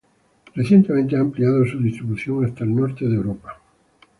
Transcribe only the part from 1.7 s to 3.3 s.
distribución hasta el norte de